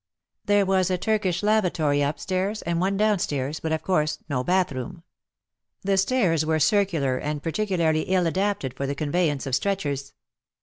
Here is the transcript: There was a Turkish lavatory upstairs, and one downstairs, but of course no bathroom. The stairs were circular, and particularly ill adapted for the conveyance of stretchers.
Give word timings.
There 0.45 0.65
was 0.65 0.89
a 0.89 0.97
Turkish 0.97 1.43
lavatory 1.43 2.01
upstairs, 2.01 2.63
and 2.63 2.81
one 2.81 2.97
downstairs, 2.97 3.59
but 3.59 3.71
of 3.71 3.83
course 3.83 4.17
no 4.27 4.43
bathroom. 4.43 5.03
The 5.83 5.95
stairs 5.95 6.43
were 6.43 6.57
circular, 6.59 7.19
and 7.19 7.43
particularly 7.43 8.01
ill 8.07 8.25
adapted 8.25 8.73
for 8.73 8.87
the 8.87 8.95
conveyance 8.95 9.45
of 9.45 9.53
stretchers. 9.53 10.13